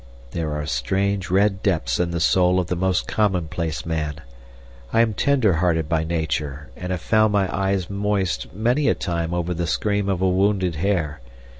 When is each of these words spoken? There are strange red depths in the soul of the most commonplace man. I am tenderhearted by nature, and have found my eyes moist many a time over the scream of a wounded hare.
There 0.31 0.51
are 0.53 0.65
strange 0.65 1.29
red 1.29 1.61
depths 1.61 1.99
in 1.99 2.09
the 2.09 2.19
soul 2.19 2.59
of 2.59 2.65
the 2.65 2.75
most 2.75 3.07
commonplace 3.07 3.85
man. 3.85 4.15
I 4.91 5.01
am 5.01 5.13
tenderhearted 5.13 5.87
by 5.87 6.03
nature, 6.05 6.71
and 6.75 6.91
have 6.91 7.01
found 7.01 7.33
my 7.33 7.55
eyes 7.55 7.87
moist 7.87 8.51
many 8.51 8.87
a 8.87 8.95
time 8.95 9.31
over 9.31 9.53
the 9.53 9.67
scream 9.67 10.09
of 10.09 10.19
a 10.19 10.27
wounded 10.27 10.73
hare. 10.77 11.21